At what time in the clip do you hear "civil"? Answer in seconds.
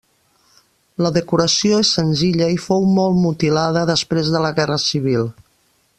4.87-5.31